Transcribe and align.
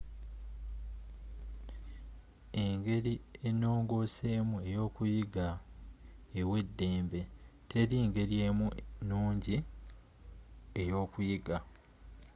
engeri 2.63 3.13
enongooseemu 3.49 4.57
eyookuyiga 4.69 5.47
ewa 6.39 6.55
eddembe 6.63 7.21
teri 7.69 7.97
ngeri 8.07 8.35
emu 8.47 8.67
ennungi 8.79 9.57
eyokuyiga 10.81 11.57